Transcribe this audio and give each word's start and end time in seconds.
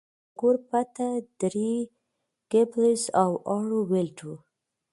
د 0.03 0.03
کور 0.39 0.55
پته 0.69 1.07
درې 1.41 1.73
ګیبلز 2.51 3.01
او 3.21 3.31
هارو 3.47 3.79
ویلډ 3.91 4.17
وه 4.27 4.37